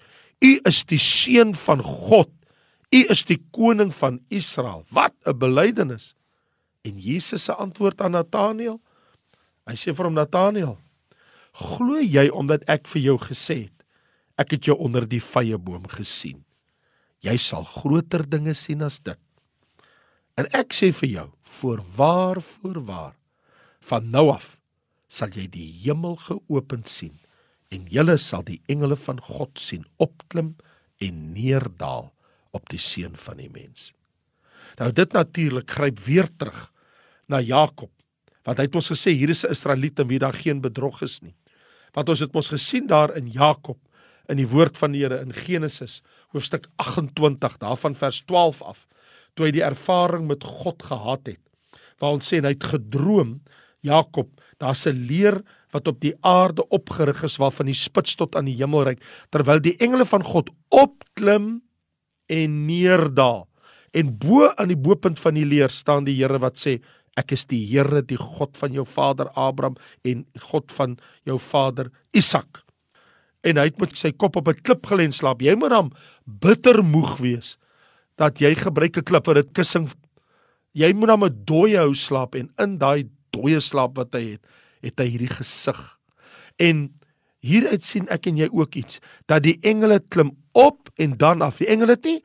U 0.45 0.51
is 0.69 0.85
die 0.87 1.01
seun 1.03 1.55
van 1.55 1.83
God. 1.83 2.31
U 2.89 3.01
is 3.13 3.25
die 3.29 3.41
koning 3.53 3.91
van 3.95 4.21
Israel. 4.29 4.85
Wat 4.91 5.15
'n 5.27 5.39
belydenis. 5.39 6.15
En 6.83 6.99
Jesus 6.99 7.45
se 7.45 7.53
antwoord 7.53 8.01
aan 8.01 8.11
Nathanael, 8.11 8.81
hy 9.67 9.75
sê 9.75 9.95
vir 9.95 10.05
hom 10.05 10.15
Nathanael, 10.15 10.79
glo 11.53 12.01
jy 12.01 12.29
omdat 12.29 12.65
ek 12.69 12.87
vir 12.87 13.03
jou 13.03 13.19
gesê 13.19 13.57
het, 13.69 13.85
ek 14.39 14.51
het 14.51 14.65
jou 14.65 14.77
onder 14.79 15.09
die 15.09 15.21
vrye 15.21 15.59
boom 15.59 15.89
gesien. 15.89 16.45
Jy 17.21 17.37
sal 17.37 17.65
groter 17.65 18.23
dinge 18.29 18.55
sien 18.55 18.83
as 18.83 19.01
dit. 19.01 19.19
En 20.39 20.47
ek 20.55 20.73
sê 20.73 20.93
vir 20.95 21.09
jou, 21.09 21.29
voorwaar, 21.43 22.41
voorwaar, 22.41 23.17
van 23.81 24.11
nou 24.11 24.29
af 24.31 24.59
sal 25.09 25.33
jy 25.35 25.49
die 25.51 25.71
hemel 25.83 26.17
geopen 26.17 26.85
sien 26.85 27.19
en 27.75 27.87
jy 27.91 28.17
sal 28.17 28.45
die 28.47 28.61
engele 28.69 28.97
van 28.97 29.21
God 29.21 29.59
sien 29.59 29.85
opklim 29.99 30.55
en 31.01 31.33
neerdal 31.35 32.13
op 32.59 32.69
die 32.73 32.83
seun 32.83 33.17
van 33.17 33.41
die 33.41 33.51
mens. 33.53 33.93
Nou 34.79 34.91
dit 34.95 35.15
natuurlik 35.17 35.71
gryp 35.79 36.03
weer 36.07 36.29
terug 36.37 36.69
na 37.27 37.41
Jakob. 37.41 37.91
Want 38.47 38.61
hy 38.61 38.69
het 38.69 38.79
ons 38.79 38.93
gesê 38.93 39.13
hier 39.17 39.31
is 39.31 39.45
'n 39.45 39.53
Israeliet 39.53 39.99
in 39.99 40.09
wie 40.09 40.19
daar 40.19 40.35
geen 40.35 40.61
bedrog 40.61 41.03
is 41.03 41.21
nie. 41.23 41.35
Want 41.93 42.09
ons 42.09 42.21
het 42.21 42.33
mos 42.33 42.49
gesien 42.49 42.87
daar 42.87 43.17
in 43.17 43.29
Jakob 43.29 43.79
in 44.29 44.37
die 44.37 44.49
woord 44.49 44.79
van 44.79 44.93
die 44.93 45.03
Here 45.03 45.21
in 45.21 45.33
Genesis 45.33 46.03
hoofstuk 46.33 46.69
28 46.77 47.59
daarvan 47.59 47.95
vers 47.95 48.23
12 48.27 48.63
af 48.63 48.87
toe 49.35 49.47
hy 49.47 49.53
die 49.53 49.65
ervaring 49.65 50.27
met 50.27 50.45
God 50.45 50.83
gehad 50.83 51.27
het. 51.27 51.41
Waar 51.99 52.19
ons 52.19 52.27
sê 52.27 52.41
hy 52.43 52.55
het 52.55 52.65
gedroom, 52.65 53.43
Jakob, 53.81 54.29
daar's 54.59 54.87
'n 54.87 55.07
leer 55.07 55.43
wat 55.71 55.89
op 55.89 56.01
die 56.01 56.15
aarde 56.21 56.65
opgerig 56.69 57.23
is 57.23 57.37
waarvan 57.37 57.67
die 57.67 57.77
spits 57.77 58.17
tot 58.17 58.37
aan 58.37 58.49
die 58.49 58.57
hemel 58.57 58.85
reik 58.89 59.03
terwyl 59.31 59.61
die 59.61 59.77
engele 59.79 60.05
van 60.05 60.23
God 60.23 60.51
opklim 60.69 61.63
en 62.29 62.67
neerdaal 62.67 63.49
en 63.97 64.13
bo 64.21 64.49
aan 64.55 64.71
die 64.73 64.79
bopunt 64.79 65.19
van 65.21 65.37
die 65.39 65.47
leer 65.49 65.73
staan 65.73 66.07
die 66.07 66.17
Here 66.19 66.39
wat 66.43 66.61
sê 66.61 66.79
ek 67.19 67.33
is 67.35 67.47
die 67.51 67.65
Here 67.67 68.03
die 68.07 68.19
God 68.21 68.57
van 68.61 68.75
jou 68.77 68.85
vader 68.87 69.31
Abraham 69.35 69.79
en 70.07 70.25
God 70.51 70.73
van 70.77 70.99
jou 71.27 71.39
vader 71.43 71.91
Isak. 72.17 72.63
En 73.47 73.59
hy 73.59 73.69
het 73.71 73.81
met 73.81 73.97
sy 73.97 74.13
kop 74.13 74.37
op 74.37 74.49
'n 74.49 74.63
klip 74.63 74.87
gelê 74.87 75.05
en 75.05 75.13
slaap. 75.13 75.43
Jy 75.43 75.55
moet 75.55 75.71
dan 75.71 75.93
bitter 76.27 76.83
moeg 76.83 77.19
wees 77.19 77.57
dat 78.17 78.41
jy 78.41 78.55
gebruik 78.55 78.99
'n 78.99 79.03
klip 79.05 79.25
vir 79.25 79.39
'n 79.39 79.53
kussing. 79.53 79.89
Jy 80.75 80.93
moet 80.93 81.09
dan 81.09 81.25
'n 81.25 81.45
dooie 81.45 81.79
hou 81.79 81.95
slaap 81.95 82.35
en 82.35 82.51
in 82.59 82.79
daai 82.79 83.09
dooie 83.31 83.61
slaap 83.61 83.97
wat 83.97 84.15
hy 84.15 84.33
het 84.33 84.43
het 84.83 85.01
hy 85.01 85.07
hierdie 85.07 85.35
gesig. 85.35 85.99
En 86.59 86.95
hieruit 87.41 87.85
sien 87.85 88.09
ek 88.09 88.27
en 88.27 88.37
jy 88.37 88.49
ook 88.51 88.75
iets 88.75 89.01
dat 89.27 89.43
die 89.43 89.59
engele 89.63 90.01
klim 90.01 90.37
op 90.59 90.91
en 90.99 91.17
dan 91.17 91.43
af. 91.45 91.61
Die 91.63 91.71
engele 91.71 91.95
het 91.95 92.05
nie 92.05 92.19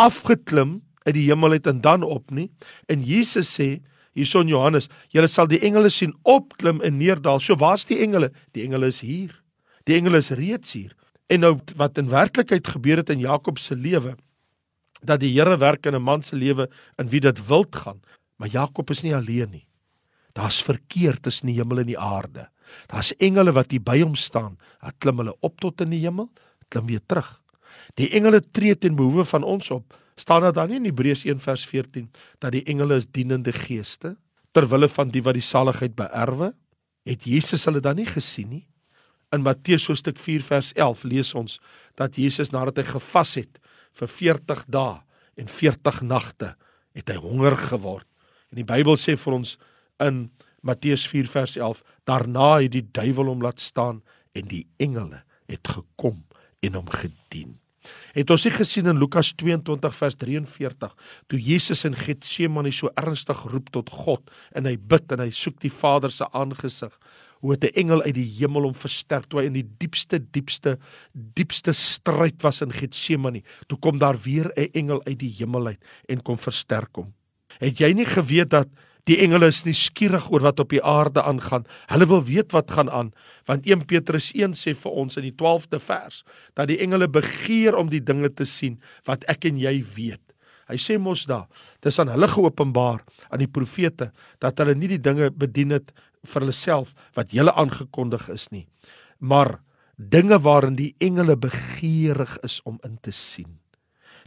afgeklim 0.00 0.80
uit 1.04 1.14
die 1.14 1.28
hemel 1.28 1.56
uit 1.56 1.66
en 1.66 1.80
dan 1.84 2.02
op 2.02 2.32
nie. 2.34 2.48
En 2.90 3.04
Jesus 3.04 3.52
sê 3.58 3.80
hierson 4.16 4.48
Johannes, 4.48 4.88
julle 5.12 5.28
sal 5.28 5.48
die 5.50 5.60
engele 5.64 5.92
sien 5.92 6.14
opklim 6.24 6.80
en 6.80 6.96
neerdal. 6.98 7.40
So 7.40 7.58
waar's 7.60 7.84
die 7.88 8.00
engele? 8.04 8.32
Die 8.56 8.64
engele 8.64 8.88
is 8.92 9.02
hier. 9.04 9.34
Die 9.86 9.98
engele 9.98 10.22
is 10.24 10.32
reeds 10.34 10.72
hier. 10.72 10.96
En 11.28 11.42
nou 11.44 11.56
wat 11.76 11.98
in 12.00 12.08
werklikheid 12.08 12.68
gebeur 12.76 13.02
het 13.02 13.12
in 13.12 13.22
Jakob 13.22 13.58
se 13.58 13.76
lewe 13.76 14.16
dat 15.06 15.20
die 15.20 15.34
Here 15.34 15.58
werk 15.60 15.86
in 15.86 15.94
'n 15.94 16.02
man 16.02 16.22
se 16.22 16.36
lewe 16.36 16.68
in 16.98 17.08
wie 17.08 17.20
dit 17.20 17.46
wild 17.46 17.76
gaan. 17.76 18.00
Maar 18.36 18.48
Jakob 18.48 18.90
is 18.90 19.02
nie 19.02 19.14
alleen 19.14 19.50
nie. 19.50 19.66
Daar's 20.32 20.62
verkeer 20.62 21.20
tussen 21.20 21.46
die 21.46 21.56
hemel 21.56 21.78
en 21.78 21.86
die 21.86 21.98
aarde. 21.98 22.48
Daar's 22.86 23.14
engele 23.16 23.52
wat 23.52 23.70
hier 23.70 23.82
by 23.82 24.00
hom 24.00 24.14
staan. 24.14 24.58
Hulle 24.80 24.92
klim 24.98 25.18
hulle 25.18 25.36
op 25.40 25.60
tot 25.60 25.80
in 25.80 25.90
die 25.90 26.00
hemel, 26.00 26.30
klim 26.68 26.86
weer 26.86 27.00
terug. 27.06 27.42
Die 27.94 28.10
engele 28.10 28.40
tree 28.40 28.76
ten 28.78 28.96
behoewe 28.96 29.24
van 29.24 29.42
ons 29.42 29.70
op. 29.70 29.94
Staan 30.16 30.42
daar 30.42 30.52
dan 30.52 30.68
nie 30.68 30.76
in 30.76 30.88
Hebreërs 30.88 31.24
1 31.24 31.38
vers 31.38 31.66
14 31.66 32.10
dat 32.38 32.52
die 32.52 32.64
engele 32.64 32.96
is 32.96 33.06
dienende 33.06 33.52
geeste 33.52 34.16
ter 34.52 34.68
wille 34.68 34.88
van 34.88 35.10
die 35.12 35.22
wat 35.22 35.36
die 35.36 35.44
saligheid 35.44 35.94
beerwe? 35.94 36.54
Het 37.04 37.24
Jesus 37.28 37.64
hulle 37.68 37.80
dan 37.80 37.96
nie 38.00 38.08
gesien 38.08 38.48
nie? 38.48 38.64
In 39.34 39.42
Matteus 39.42 39.86
hoofstuk 39.90 40.18
4 40.22 40.42
vers 40.46 40.72
11 40.72 41.02
lees 41.04 41.34
ons 41.34 41.58
dat 41.98 42.16
Jesus 42.16 42.52
nadat 42.54 42.80
hy 42.80 42.86
gevas 42.94 43.34
het 43.36 43.58
vir 43.98 44.08
40 44.08 44.64
dae 44.72 45.02
en 45.36 45.50
40 45.52 46.00
nagte, 46.08 46.54
het 46.96 47.10
hy 47.12 47.18
honger 47.20 47.56
geword. 47.68 48.08
En 48.48 48.60
die 48.62 48.64
Bybel 48.64 48.96
sê 48.96 49.16
vir 49.20 49.36
ons 49.36 49.56
in 50.00 50.26
Matteus 50.64 51.04
4 51.10 51.28
vers 51.28 51.56
11 51.58 51.82
daarna 52.08 52.56
het 52.62 52.72
die 52.72 52.86
duiwel 52.86 53.28
hom 53.34 53.44
laat 53.44 53.60
staan 53.60 54.00
en 54.36 54.48
die 54.48 54.64
engele 54.80 55.22
het 55.50 55.68
gekom 55.68 56.22
en 56.64 56.78
hom 56.78 56.88
gedien. 56.90 57.58
Het 58.14 58.30
ons 58.30 58.44
nie 58.44 58.54
gesien 58.54 58.86
in 58.86 58.98
Lukas 58.98 59.32
22 59.34 59.94
vers 59.94 60.16
43 60.16 60.96
toe 61.26 61.40
Jesus 61.40 61.84
in 61.84 61.94
Getsemane 61.94 62.72
so 62.72 62.90
ernstig 62.94 63.42
roep 63.52 63.70
tot 63.70 63.90
God 63.90 64.30
en 64.52 64.66
hy 64.66 64.76
bid 64.76 65.12
en 65.12 65.20
hy 65.26 65.30
soek 65.30 65.60
die 65.60 65.72
Vader 65.72 66.10
se 66.10 66.28
aangesig 66.32 66.92
hoe 67.40 67.56
'n 67.56 67.74
engel 67.74 68.02
uit 68.02 68.14
die 68.14 68.30
hemel 68.38 68.62
hom 68.62 68.74
versterk 68.74 69.28
toe 69.28 69.40
hy 69.40 69.46
in 69.46 69.52
die 69.52 69.68
diepste 69.78 70.18
diepste 70.18 70.78
diepste 71.12 71.72
stryd 71.72 72.42
was 72.42 72.62
in 72.62 72.72
Getsemane. 72.72 73.42
Toe 73.68 73.78
kom 73.78 73.98
daar 73.98 74.16
weer 74.16 74.50
'n 74.56 74.70
engel 74.72 75.00
uit 75.04 75.18
die 75.18 75.34
hemel 75.38 75.66
uit 75.66 75.80
en 76.08 76.22
kom 76.22 76.38
versterk 76.38 76.96
hom. 76.96 77.12
Het 77.58 77.78
jy 77.78 77.92
nie 77.92 78.04
geweet 78.04 78.50
dat 78.50 78.68
Die 79.06 79.20
engele 79.22 79.52
is 79.52 79.62
nie 79.62 79.74
skieurig 79.76 80.26
oor 80.34 80.42
wat 80.42 80.58
op 80.58 80.72
die 80.74 80.82
aarde 80.82 81.22
aangaan. 81.22 81.66
Hulle 81.92 82.08
wil 82.10 82.24
weet 82.26 82.50
wat 82.56 82.72
gaan 82.74 82.90
aan, 82.90 83.12
want 83.46 83.66
1 83.70 83.84
Petrus 83.86 84.32
1 84.34 84.56
sê 84.58 84.74
vir 84.74 84.96
ons 85.02 85.18
in 85.20 85.28
die 85.28 85.34
12de 85.34 85.78
vers 85.78 86.24
dat 86.58 86.66
die 86.72 86.80
engele 86.82 87.06
begeer 87.06 87.78
om 87.78 87.92
die 87.92 88.02
dinge 88.02 88.32
te 88.34 88.46
sien 88.50 88.80
wat 89.06 89.22
ek 89.30 89.46
en 89.46 89.60
jy 89.62 89.78
weet. 89.94 90.22
Hy 90.66 90.78
sê 90.82 90.96
mos 90.98 91.22
da, 91.30 91.44
dis 91.86 92.00
aan 92.02 92.10
hulle 92.10 92.26
geopenbaar 92.32 93.04
aan 93.30 93.44
die 93.44 93.50
profete 93.50 94.10
dat 94.42 94.58
hulle 94.58 94.74
nie 94.74 94.90
die 94.96 95.02
dinge 95.02 95.30
bedien 95.30 95.76
het 95.76 95.94
vir 96.26 96.42
hulle 96.42 96.56
self 96.58 96.90
wat 97.14 97.30
hulle 97.30 97.54
aangekondig 97.54 98.26
is 98.34 98.48
nie, 98.50 98.66
maar 99.22 99.60
dinge 99.94 100.40
waarin 100.42 100.74
die 100.74 100.96
engele 100.98 101.38
begeerig 101.38 102.34
is 102.42 102.58
om 102.66 102.82
in 102.82 102.98
te 102.98 103.14
sien. 103.14 103.60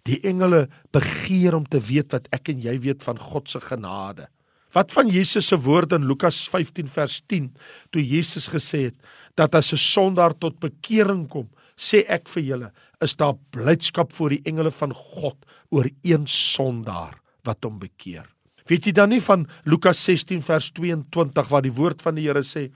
Die 0.08 0.22
engele 0.24 0.70
begeer 0.96 1.60
om 1.60 1.68
te 1.68 1.84
weet 1.84 2.16
wat 2.16 2.32
ek 2.32 2.54
en 2.56 2.64
jy 2.64 2.80
weet 2.88 3.04
van 3.04 3.20
God 3.20 3.52
se 3.52 3.60
genade. 3.60 4.30
Wat 4.72 4.92
van 4.94 5.08
Jesus 5.10 5.48
se 5.50 5.58
woorde 5.58 5.98
in 5.98 6.06
Lukas 6.06 6.44
15 6.50 6.88
vers 6.88 7.22
10 7.26 7.50
toe 7.90 8.04
Jesus 8.06 8.48
gesê 8.54 8.84
het 8.90 8.98
dat 9.36 9.56
as 9.56 9.74
'n 9.74 9.78
sondaar 9.78 10.38
tot 10.38 10.60
bekering 10.60 11.28
kom, 11.28 11.50
sê 11.76 12.04
ek 12.08 12.28
vir 12.30 12.44
julle, 12.44 12.72
is 13.02 13.16
daar 13.16 13.36
blydskap 13.50 14.14
voor 14.14 14.30
die 14.30 14.42
engele 14.44 14.72
van 14.72 14.94
God 14.94 15.38
oor 15.70 15.90
een 16.04 16.28
sondaar 16.28 17.22
wat 17.44 17.64
hom 17.64 17.80
bekeer. 17.80 18.28
Weet 18.70 18.86
jy 18.86 18.92
dan 18.94 19.10
nie 19.10 19.22
van 19.26 19.48
Lukas 19.66 19.98
16 20.06 20.44
vers 20.46 20.68
22 20.78 21.48
waar 21.50 21.64
die 21.66 21.74
woord 21.74 22.04
van 22.06 22.20
die 22.20 22.28
Here 22.28 22.44
sê 22.46 22.68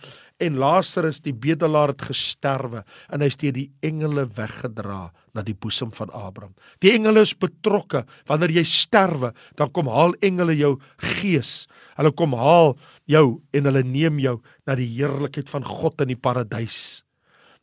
en 0.41 0.57
Lazarus 0.57 1.19
die 1.21 1.35
bedelaar 1.37 1.93
het 1.93 2.01
gesterwe 2.07 2.81
en 3.13 3.21
hy 3.21 3.29
is 3.29 3.37
deur 3.37 3.53
die 3.53 3.67
engele 3.85 4.25
weggedra 4.33 5.11
na 5.37 5.43
die 5.45 5.53
boesem 5.53 5.93
van 5.93 6.09
Abraham. 6.09 6.55
Die 6.81 6.95
engele 6.95 7.21
is 7.21 7.35
betrokke 7.37 8.03
wanneer 8.29 8.55
jy 8.57 8.65
sterwe, 8.65 9.31
dan 9.57 9.69
kom 9.73 9.89
haal 9.93 10.17
engele 10.25 10.57
jou 10.57 10.73
gees. 11.21 11.67
Hulle 11.97 12.13
kom 12.17 12.33
haal 12.37 12.73
jou 13.09 13.25
en 13.53 13.69
hulle 13.69 13.85
neem 13.85 14.17
jou 14.23 14.39
na 14.65 14.77
die 14.79 14.89
heerlikheid 14.97 15.49
van 15.53 15.65
God 15.67 16.01
in 16.01 16.15
die 16.15 16.19
paradys. 16.19 17.03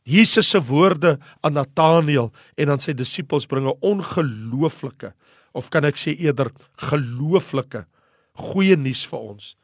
Jesus 0.07 0.49
se 0.49 0.59
woorde 0.71 1.17
aan 1.43 1.59
Nataneel 1.59 2.31
en 2.57 2.71
aan 2.71 2.81
sy 2.81 2.95
disippels 2.95 3.45
bring 3.45 3.67
'n 3.67 3.77
ongelooflike 3.81 5.13
of 5.53 5.69
kan 5.69 5.85
ek 5.85 5.99
sê 5.99 6.15
eerder 6.15 6.51
gelooflike 6.77 7.85
goeie 8.33 8.75
nuus 8.75 9.05
vir 9.05 9.19
ons 9.19 9.55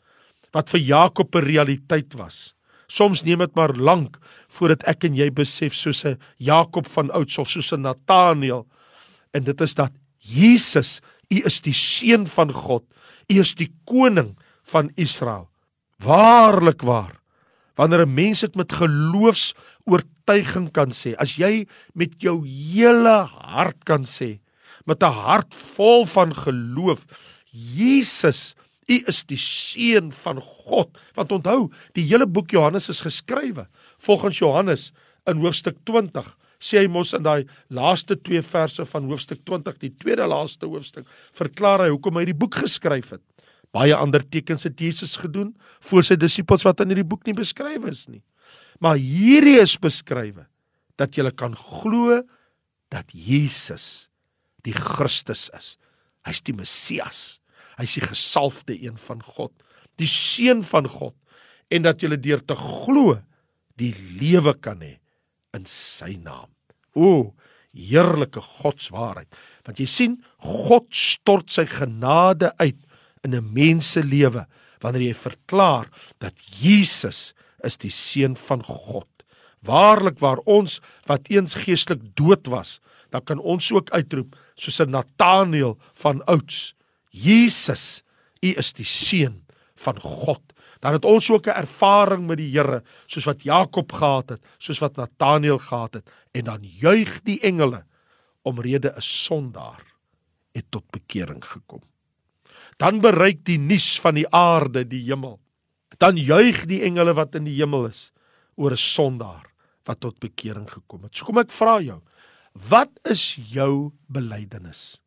wat 0.56 0.70
vir 0.70 0.80
Jakob 0.80 1.36
'n 1.36 1.44
realiteit 1.44 2.16
was. 2.16 2.54
Soms 2.88 3.24
neem 3.24 3.40
dit 3.40 3.56
maar 3.56 3.76
lank 3.76 4.18
voordat 4.48 4.84
ek 4.88 5.04
en 5.04 5.16
jy 5.16 5.30
besef 5.30 5.76
soos 5.76 6.06
'n 6.06 6.18
Jakob 6.38 6.88
van 6.88 7.12
ouds 7.12 7.38
of 7.38 7.50
soos 7.50 7.74
'n 7.74 7.82
Nataneel 7.82 8.66
en 9.34 9.44
dit 9.44 9.62
is 9.62 9.74
dat 9.74 9.92
Jesus, 10.20 11.02
U 11.30 11.42
is 11.46 11.60
die 11.60 11.74
seun 11.74 12.28
van 12.28 12.52
God, 12.52 12.84
U 13.30 13.40
is 13.40 13.56
die 13.56 13.72
koning 13.86 14.38
van 14.64 14.92
Israel. 14.96 15.50
Waarlik 16.00 16.82
waar. 16.82 17.20
Wanneer 17.76 18.06
'n 18.06 18.14
mens 18.14 18.40
dit 18.40 18.56
met 18.56 18.72
geloofs-oortuiging 18.72 20.72
kan 20.72 20.92
sê, 20.92 21.16
as 21.18 21.36
jy 21.36 21.68
met 21.94 22.22
jou 22.22 22.48
hele 22.48 23.28
hart 23.30 23.84
kan 23.84 24.06
sê, 24.06 24.40
met 24.86 25.04
'n 25.04 25.12
hart 25.12 25.54
vol 25.76 26.06
van 26.06 26.34
geloof, 26.34 27.06
Jesus 27.58 28.54
U 28.88 28.98
is 29.12 29.24
die 29.28 29.40
seun 29.40 30.14
van 30.16 30.40
God. 30.40 30.96
Want 31.18 31.34
onthou, 31.36 31.68
die 31.98 32.06
hele 32.08 32.28
boek 32.28 32.54
Johannes 32.56 32.88
is 32.92 33.04
geskrywe 33.04 33.68
volgens 34.06 34.40
Johannes 34.40 34.92
in 35.28 35.42
hoofstuk 35.44 35.82
20. 35.90 36.28
Sê 36.64 36.82
hy 36.82 36.88
mos 36.90 37.12
in 37.14 37.26
daai 37.26 37.44
laaste 37.74 38.16
2 38.16 38.42
verse 38.48 38.86
van 38.90 39.10
hoofstuk 39.12 39.44
20, 39.46 39.76
die 39.84 39.92
tweede 40.00 40.26
laaste 40.30 40.70
hoofstuk, 40.70 41.06
verklaar 41.36 41.84
hy 41.84 41.92
hoekom 41.92 42.18
hy 42.18 42.30
die 42.32 42.38
boek 42.38 42.58
geskryf 42.64 43.12
het. 43.14 43.24
Baie 43.76 43.94
ander 43.94 44.24
tekens 44.24 44.64
het 44.66 44.80
Jesus 44.80 45.18
gedoen 45.20 45.52
vir 45.84 46.06
sy 46.08 46.16
disippels 46.18 46.64
wat 46.66 46.80
in 46.82 46.94
hierdie 46.94 47.08
boek 47.08 47.28
nie 47.28 47.36
beskryf 47.38 47.86
is 47.92 48.06
nie. 48.08 48.24
Maar 48.80 48.96
hierdie 49.02 49.58
is 49.60 49.76
beskrywe 49.82 50.48
dat 50.98 51.18
jy 51.18 51.28
kan 51.36 51.58
glo 51.58 52.22
dat 52.94 53.12
Jesus 53.12 54.08
die 54.64 54.74
Christus 54.74 55.50
is. 55.58 55.76
Hy's 56.26 56.42
die 56.42 56.56
Messias. 56.56 57.37
Hy's 57.78 57.98
die 58.00 58.06
gesalfde 58.06 58.76
een 58.82 58.98
van 58.98 59.22
God, 59.24 59.54
die 59.98 60.10
seun 60.10 60.64
van 60.66 60.88
God 60.90 61.16
en 61.70 61.84
dat 61.86 62.02
jy 62.02 62.16
deur 62.18 62.42
te 62.46 62.56
glo 62.58 63.18
die 63.78 63.94
lewe 64.20 64.54
kan 64.58 64.82
hê 64.82 64.98
in 65.56 65.66
sy 65.70 66.16
naam. 66.22 66.50
O, 66.98 67.34
heerlike 67.78 68.42
Godswaarheid. 68.42 69.30
Want 69.66 69.82
jy 69.82 69.88
sien, 69.90 70.16
God 70.42 70.90
stort 70.96 71.52
sy 71.54 71.68
genade 71.70 72.54
uit 72.58 72.80
in 73.24 73.36
'n 73.36 73.54
mens 73.54 73.94
se 73.94 74.02
lewe 74.02 74.46
wanneer 74.82 75.10
jy 75.10 75.14
verklaar 75.14 75.90
dat 76.20 76.34
Jesus 76.62 77.34
is 77.64 77.78
die 77.78 77.92
seun 77.92 78.36
van 78.36 78.64
God. 78.64 79.08
Waarlik 79.62 80.20
waar 80.20 80.40
ons 80.46 80.82
wat 81.06 81.30
eens 81.30 81.54
geestelik 81.54 82.16
dood 82.16 82.48
was, 82.48 82.80
dan 83.10 83.24
kan 83.24 83.40
ons 83.40 83.72
ook 83.72 83.90
uitroep 83.92 84.36
soos 84.56 84.80
'n 84.80 84.92
Nataneel 84.92 85.78
van 85.94 86.22
ouds 86.26 86.74
Jesus, 87.10 88.04
U 88.44 88.54
is 88.58 88.74
die 88.74 88.86
seun 88.86 89.46
van 89.76 90.00
God. 90.00 90.42
Dan 90.80 90.94
het 90.94 91.06
ons 91.06 91.30
ook 91.30 91.48
'n 91.48 91.58
ervaring 91.58 92.28
met 92.28 92.38
die 92.38 92.52
Here, 92.52 92.84
soos 93.06 93.26
wat 93.26 93.44
Jakob 93.44 93.92
gehad 93.92 94.30
het, 94.30 94.42
soos 94.58 94.80
wat 94.80 94.96
Nataneel 94.96 95.58
gehad 95.58 95.94
het, 95.94 96.10
en 96.32 96.44
dan 96.44 96.60
juig 96.62 97.22
die 97.24 97.40
engele 97.40 97.86
omrede 98.42 98.94
'n 98.96 99.02
sondaar 99.02 99.84
het 100.54 100.66
tot 100.70 100.90
bekering 100.92 101.44
gekom. 101.46 101.82
Dan 102.78 103.02
bereik 103.02 103.46
die 103.46 103.58
nuus 103.58 104.00
van 104.00 104.16
die 104.16 104.30
aarde 104.30 104.88
die 104.88 105.04
hemel. 105.04 105.40
Dan 105.98 106.18
juig 106.18 106.66
die 106.66 106.82
engele 106.82 107.14
wat 107.14 107.36
in 107.36 107.44
die 107.44 107.56
hemel 107.56 107.86
is 107.86 108.12
oor 108.56 108.72
'n 108.72 108.78
sondaar 108.78 109.54
wat 109.84 110.00
tot 110.00 110.20
bekering 110.20 110.70
gekom 110.70 111.04
het. 111.04 111.16
So 111.16 111.26
kom 111.26 111.38
ek 111.38 111.52
vra 111.52 111.80
jou, 111.82 112.02
wat 112.70 112.90
is 113.04 113.36
jou 113.36 113.92
belydenis? 114.08 115.02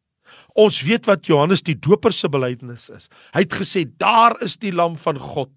Ons 0.59 0.81
weet 0.87 1.07
wat 1.09 1.27
Johannes 1.27 1.63
die 1.67 1.77
Doper 1.79 2.15
se 2.15 2.29
belydenis 2.29 2.89
is. 2.95 3.09
Hy 3.35 3.45
het 3.47 3.57
gesê 3.61 3.85
daar 4.01 4.37
is 4.45 4.59
die 4.61 4.73
lam 4.75 4.99
van 5.01 5.21
God 5.21 5.53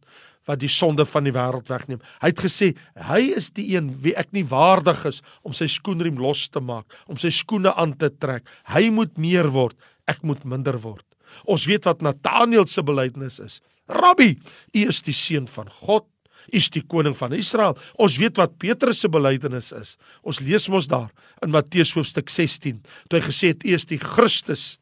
wat 0.50 0.60
die 0.60 0.72
sonde 0.72 1.06
van 1.08 1.24
die 1.28 1.34
wêreld 1.36 1.70
wegneem. 1.72 2.02
Hy 2.22 2.32
het 2.34 2.44
gesê 2.44 2.74
hy 3.00 3.22
is 3.38 3.50
die 3.56 3.70
een 3.76 3.94
wie 4.04 4.16
ek 4.20 4.34
nie 4.36 4.44
waardig 4.48 5.06
is 5.08 5.22
om 5.48 5.56
sy 5.56 5.70
skoenriem 5.72 6.20
los 6.20 6.50
te 6.52 6.60
maak, 6.64 6.88
om 7.08 7.20
sy 7.20 7.32
skoene 7.32 7.72
aan 7.80 7.96
te 8.00 8.12
trek. 8.12 8.44
Hy 8.74 8.90
moet 8.92 9.16
meer 9.18 9.48
word, 9.56 9.78
ek 10.12 10.24
moet 10.28 10.44
minder 10.44 10.80
word. 10.84 11.06
Ons 11.50 11.66
weet 11.70 11.88
wat 11.88 12.04
Nataneel 12.04 12.68
se 12.70 12.84
belydenis 12.86 13.40
is. 13.40 13.62
Rabbi, 13.90 14.34
u 14.76 14.84
is 14.88 15.02
die 15.04 15.16
seun 15.16 15.48
van 15.50 15.72
God. 15.84 16.08
U 16.52 16.58
is 16.58 16.70
die 16.74 16.84
koning 16.84 17.16
van 17.18 17.34
Israel. 17.38 17.78
Ons 18.02 18.18
weet 18.22 18.40
wat 18.42 18.58
Petrus 18.62 19.02
se 19.04 19.10
belydenis 19.12 19.72
is. 19.76 19.96
Ons 20.24 20.42
lees 20.44 20.68
mos 20.72 20.90
daar 20.92 21.12
in 21.44 21.54
Matteus 21.54 21.94
hoofstuk 21.96 22.32
16, 22.32 22.82
toe 23.08 23.20
hy 23.20 23.26
gesê 23.28 23.54
het 23.54 23.64
u 23.66 23.76
is 23.76 23.88
die 23.90 24.02
Christus, 24.02 24.78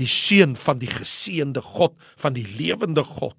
die 0.00 0.08
seun 0.08 0.56
van 0.56 0.80
die 0.80 0.90
geseënde 0.90 1.62
God, 1.64 1.96
van 2.20 2.36
die 2.36 2.46
lewende 2.58 3.04
God. 3.04 3.36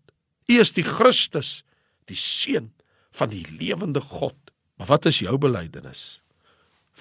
U 0.49 0.59
is 0.61 0.73
die 0.75 0.85
Christus, 0.85 1.61
die 2.09 2.19
seun 2.19 2.71
van 3.13 3.31
die 3.33 3.45
lewende 3.59 4.01
God. 4.01 4.37
Maar 4.77 4.89
wat 4.95 5.07
is 5.09 5.21
jou 5.23 5.37
belydenis 5.37 6.21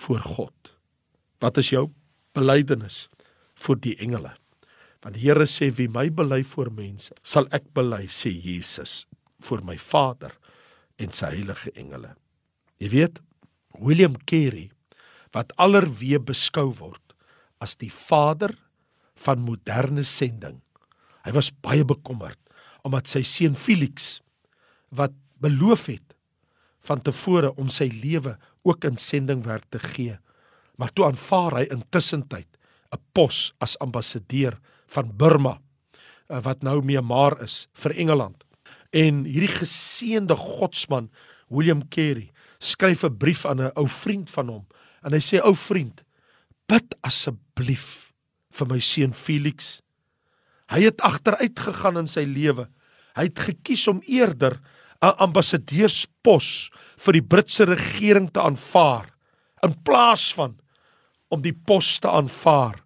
voor 0.04 0.20
God? 0.20 0.72
Wat 1.42 1.58
is 1.58 1.72
jou 1.72 1.88
belydenis 2.36 3.08
voor 3.58 3.80
die 3.82 3.96
engele? 4.00 4.36
Want 5.02 5.16
die 5.18 5.24
Here 5.26 5.48
sê 5.50 5.72
wie 5.74 5.88
my 5.90 6.06
bely 6.14 6.42
voor 6.46 6.70
mense, 6.70 7.14
sal 7.26 7.48
ek 7.50 7.66
bely 7.74 8.06
sê 8.06 8.30
Jesus 8.30 9.02
vir 9.42 9.64
my 9.66 9.74
Vader 9.80 10.36
en 11.02 11.14
sy 11.14 11.32
heilige 11.34 11.72
engele. 11.78 12.14
Jy 12.82 12.88
weet, 12.92 13.20
William 13.78 14.16
Carey 14.26 14.70
wat 15.32 15.52
allerweë 15.60 16.20
beskou 16.28 16.70
word 16.76 17.14
as 17.62 17.76
die 17.80 17.90
vader 17.92 18.52
van 19.24 19.44
moderne 19.44 20.04
sending. 20.04 20.58
Hy 21.24 21.32
was 21.36 21.52
baie 21.64 21.84
bekommerd 21.86 22.38
omdat 22.82 23.06
sy 23.06 23.22
seun 23.22 23.54
Felix 23.54 24.16
wat 24.90 25.14
beloof 25.42 25.86
het 25.86 26.16
van 26.82 27.02
tevore 27.06 27.52
om 27.62 27.70
sy 27.70 27.86
lewe 27.94 28.34
ook 28.66 28.88
in 28.88 28.98
sendingwerk 28.98 29.68
te 29.70 29.78
gee, 29.78 30.16
maar 30.78 30.90
toe 30.90 31.06
aanvaar 31.06 31.60
hy 31.60 31.66
intussen 31.70 32.26
tyd 32.26 32.48
'n 32.92 33.00
pos 33.14 33.52
as 33.60 33.78
ambassadeur 33.80 34.58
van 34.92 35.16
Burma 35.16 35.60
eh, 36.28 36.40
wat 36.42 36.62
nou 36.62 36.82
Myanmar 36.82 37.40
is 37.42 37.68
vir 37.72 37.94
Engeland. 37.96 38.41
En 38.92 39.24
hierdie 39.24 39.54
geseënde 39.56 40.36
godsman 40.36 41.08
William 41.48 41.88
Carey 41.88 42.30
skryf 42.60 43.04
'n 43.04 43.16
brief 43.16 43.46
aan 43.46 43.60
'n 43.60 43.72
ou 43.76 43.88
vriend 43.88 44.30
van 44.30 44.48
hom 44.48 44.66
en 45.02 45.12
hy 45.12 45.20
sê 45.20 45.40
ou 45.40 45.54
vriend 45.54 46.04
bid 46.68 46.94
asseblief 47.00 48.12
vir 48.52 48.66
my 48.68 48.78
seun 48.78 49.12
Felix. 49.12 49.80
Hy 50.68 50.82
het 50.82 51.00
agteruit 51.00 51.58
gegaan 51.58 51.98
in 51.98 52.08
sy 52.08 52.24
lewe. 52.24 52.68
Hy 53.16 53.22
het 53.22 53.38
gekies 53.38 53.88
om 53.88 54.02
eerder 54.06 54.60
'n 55.02 55.16
ambassadeurspos 55.18 56.70
vir 56.96 57.12
die 57.12 57.22
Britse 57.22 57.64
regering 57.64 58.30
te 58.30 58.40
aanvaar 58.40 59.10
in 59.62 59.74
plaas 59.82 60.34
van 60.34 60.58
om 61.28 61.42
die 61.42 61.54
pos 61.54 61.98
te 61.98 62.08
aanvaar 62.08 62.84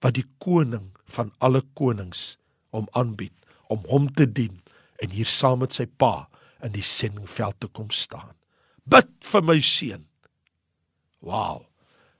wat 0.00 0.14
die 0.14 0.26
koning 0.38 0.96
van 1.04 1.32
alle 1.38 1.62
konings 1.74 2.36
hom 2.70 2.88
aanbied 2.92 3.34
om 3.68 3.84
hom 3.88 4.08
te 4.14 4.26
dien 4.26 4.61
en 5.02 5.10
hier 5.10 5.28
saam 5.28 5.62
met 5.64 5.74
sy 5.74 5.86
pa 5.86 6.28
in 6.62 6.74
die 6.76 6.86
sendingveld 6.86 7.58
te 7.60 7.68
kom 7.74 7.90
staan. 7.90 8.34
Bid 8.86 9.10
vir 9.26 9.44
my 9.46 9.58
seun. 9.62 10.06
Wow. 11.22 11.66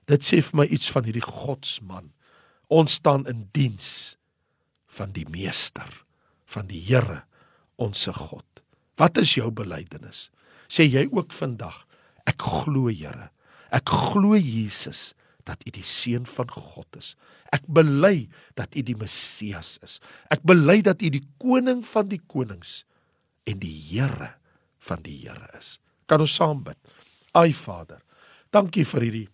Dit 0.07 0.25
sê 0.27 0.41
vir 0.43 0.63
my 0.63 0.67
iets 0.67 0.91
van 0.91 1.07
hierdie 1.07 1.23
godsman. 1.23 2.11
Ons 2.71 2.97
staan 2.99 3.25
in 3.29 3.47
diens 3.55 4.15
van 4.93 5.13
die 5.15 5.25
meester, 5.31 5.89
van 6.45 6.67
die 6.69 6.81
Here, 6.83 7.23
ons 7.81 8.05
se 8.05 8.13
God. 8.13 8.45
Wat 8.99 9.17
is 9.17 9.33
jou 9.35 9.49
belydenis? 9.51 10.27
Sê 10.69 10.85
jy 10.85 11.07
ook 11.11 11.33
vandag, 11.33 11.83
ek 12.29 12.43
glo 12.43 12.91
Here. 12.91 13.31
Ek 13.73 13.89
glo 13.89 14.37
Jesus 14.37 15.13
dat 15.47 15.63
U 15.67 15.73
die 15.75 15.85
seun 15.85 16.25
van 16.29 16.49
God 16.51 16.99
is. 16.99 17.13
Ek 17.53 17.65
bely 17.67 18.27
dat 18.57 18.75
U 18.75 18.83
die 18.85 18.97
Messias 18.97 19.77
is. 19.83 19.99
Ek 20.33 20.43
bely 20.47 20.81
dat 20.85 21.03
U 21.03 21.11
die 21.13 21.23
koning 21.41 21.83
van 21.87 22.09
die 22.11 22.21
konings 22.31 22.83
en 23.49 23.59
die 23.61 23.75
Here 23.91 24.33
van 24.83 25.03
die 25.05 25.17
Here 25.25 25.49
is. 25.59 25.77
Kan 26.07 26.23
ons 26.23 26.35
saam 26.35 26.63
bid? 26.65 26.79
Ai 27.33 27.51
Vader, 27.57 28.01
dankie 28.53 28.85
vir 28.85 29.07
hierdie 29.07 29.29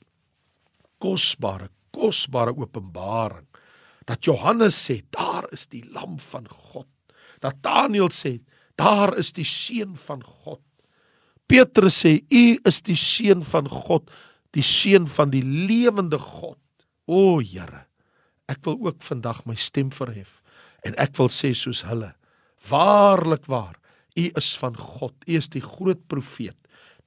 kosbare, 0.99 1.69
kosbare 1.95 2.53
openbaring 2.55 3.47
dat 4.09 4.25
Johannes 4.25 4.77
sê 4.77 5.01
daar 5.13 5.45
is 5.53 5.67
die 5.69 5.83
lam 5.93 6.17
van 6.31 6.47
God. 6.49 6.87
Dat 7.43 7.61
Daniël 7.61 8.09
sê 8.11 8.39
daar 8.79 9.13
is 9.19 9.31
die 9.35 9.45
seun 9.45 9.95
van 9.99 10.23
God. 10.23 10.61
Petrus 11.49 12.01
sê 12.03 12.19
u 12.29 12.43
is 12.69 12.81
die 12.85 12.97
seun 12.97 13.43
van 13.45 13.69
God 13.69 14.09
die 14.55 14.65
seun 14.65 15.07
van 15.07 15.33
die 15.33 15.43
lewende 15.43 16.19
God. 16.19 16.59
O 17.09 17.39
Here, 17.41 17.85
ek 18.49 18.63
wil 18.65 18.79
ook 18.89 19.01
vandag 19.05 19.43
my 19.49 19.57
stem 19.57 19.91
verhef 19.93 20.39
en 20.85 20.95
ek 21.01 21.17
wil 21.17 21.29
sê 21.33 21.51
soos 21.57 21.83
hulle: 21.87 22.13
Waarlik 22.69 23.47
waar, 23.51 23.79
U 24.19 24.25
is 24.35 24.57
van 24.59 24.77
God. 24.77 25.13
U 25.27 25.35
is 25.37 25.49
die 25.53 25.63
groot 25.63 26.01
profeet, 26.11 26.57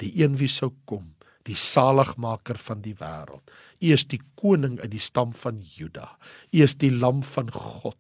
die 0.01 0.13
een 0.23 0.37
wie 0.41 0.51
sou 0.51 0.71
kom, 0.89 1.13
die 1.47 1.59
saligmaker 1.59 2.59
van 2.59 2.83
die 2.85 2.95
wêreld. 2.99 3.51
U 3.83 3.93
is 3.93 4.05
die 4.09 4.21
koning 4.39 4.79
uit 4.81 4.93
die 4.95 5.03
stam 5.03 5.33
van 5.37 5.61
Juda. 5.61 6.09
U 6.53 6.63
is 6.63 6.77
die 6.79 6.93
lam 6.95 7.23
van 7.35 7.51
God. 7.53 7.99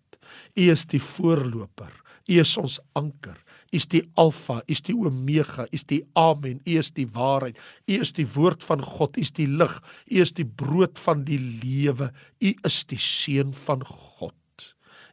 U 0.57 0.71
is 0.71 0.87
die 0.89 1.03
voorloper. 1.03 1.93
U 2.31 2.39
is 2.41 2.55
ons 2.57 2.79
anker. 2.99 3.37
U 3.73 3.79
is 3.81 3.87
die 3.89 4.03
Alfa, 4.21 4.59
U 4.61 4.73
is 4.75 4.83
die 4.85 4.95
Omega, 4.95 5.65
U 5.65 5.73
is 5.73 5.87
die 5.89 6.03
Amen, 6.19 6.61
U 6.69 6.77
is 6.77 6.91
die 6.93 7.07
waarheid. 7.15 7.57
U 7.89 7.97
is 8.05 8.13
die 8.13 8.27
woord 8.35 8.65
van 8.69 8.85
God, 8.85 9.17
U 9.17 9.25
is 9.25 9.33
die 9.33 9.49
lig, 9.49 9.73
U 10.11 10.21
is 10.21 10.35
die 10.37 10.45
brood 10.45 11.01
van 11.01 11.25
die 11.25 11.41
lewe. 11.41 12.11
U 12.43 12.53
is 12.69 12.83
die 12.91 13.01
seun 13.01 13.55
van 13.57 13.81
God. 13.89 14.69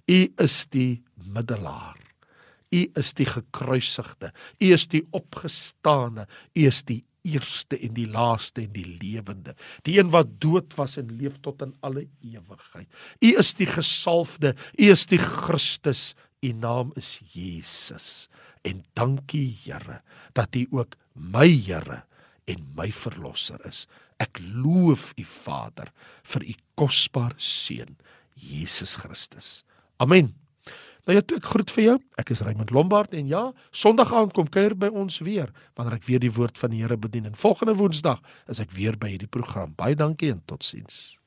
U 0.09 0.19
is 0.43 0.65
die 0.73 0.99
middelaar. 1.31 1.95
U 2.75 2.81
is 2.99 3.13
die 3.17 3.27
gekruisigde. 3.29 4.33
U 4.59 4.73
is 4.75 4.85
die 4.91 5.05
opgestane. 5.15 6.27
U 6.53 6.65
is 6.67 6.83
die 6.83 7.03
eerste 7.27 7.77
en 7.79 7.93
die 7.97 8.07
laaste 8.09 8.63
en 8.63 8.73
die 8.73 8.87
lewende. 8.99 9.55
Die 9.87 9.97
een 9.99 10.11
wat 10.13 10.37
dood 10.41 10.75
was 10.79 10.97
en 10.99 11.11
leef 11.19 11.39
tot 11.45 11.61
in 11.65 11.73
alle 11.85 12.07
ewigheid. 12.25 12.87
U 13.21 13.33
is 13.41 13.53
die 13.59 13.67
gesalfde. 13.69 14.55
U 14.77 14.91
is 14.91 15.05
die 15.09 15.21
Christus. 15.21 16.13
U 16.41 16.51
naam 16.55 16.91
is 16.95 17.19
Jesus. 17.33 18.29
En 18.61 18.83
dankie 18.93 19.57
Here 19.63 20.01
dat 20.33 20.55
U 20.55 20.67
ook 20.71 20.95
my 21.13 21.47
Here 21.47 22.03
en 22.45 22.67
my 22.75 22.91
verlosser 22.91 23.59
is. 23.67 23.85
Ek 24.19 24.39
loof 24.41 25.13
U 25.17 25.23
Vader 25.23 25.91
vir 26.23 26.45
U 26.47 26.55
kosbare 26.79 27.37
seun 27.37 27.97
Jesus 28.39 28.95
Christus. 28.99 29.63
Amen. 29.99 30.33
Nou 31.07 31.15
ja, 31.17 31.23
toe 31.25 31.39
ek 31.39 31.47
groet 31.49 31.71
vir 31.73 31.83
jou. 31.83 31.97
Ek 32.21 32.31
is 32.35 32.43
Raymond 32.45 32.71
Lombard 32.75 33.15
en 33.17 33.27
ja, 33.27 33.47
Sondag 33.71 34.13
aand 34.13 34.35
kom 34.35 34.49
kuier 34.51 34.75
by 34.77 34.91
ons 34.93 35.19
weer 35.25 35.49
wanneer 35.79 35.97
ek 35.97 36.05
weer 36.07 36.21
die 36.23 36.33
woord 36.35 36.59
van 36.61 36.75
die 36.75 36.83
Here 36.83 36.99
bedien 36.99 37.27
en 37.27 37.39
volgende 37.39 37.75
Woensdag 37.79 38.21
is 38.51 38.61
ek 38.63 38.75
weer 38.77 38.99
by 38.99 39.15
hierdie 39.15 39.31
program. 39.31 39.73
Baie 39.79 39.97
dankie 39.97 40.31
en 40.31 40.43
totsiens. 40.45 41.18